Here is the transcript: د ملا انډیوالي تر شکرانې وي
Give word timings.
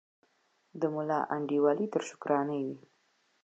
د 0.79 0.81
ملا 0.93 1.19
انډیوالي 1.35 1.87
تر 1.93 2.01
شکرانې 2.09 2.59
وي 2.67 2.77